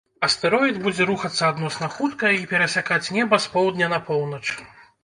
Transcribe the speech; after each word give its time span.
Астэроід 0.27 0.79
будзе 0.85 1.05
рухацца 1.09 1.43
адносна 1.51 1.91
хутка 1.99 2.33
і 2.39 2.43
перасякаць 2.55 3.03
неба 3.21 3.41
з 3.47 3.57
поўдня 3.57 3.93
на 3.95 4.03
поўнач. 4.11 4.45